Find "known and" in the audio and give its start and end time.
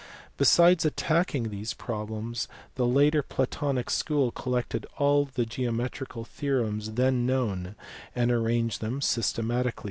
7.27-8.31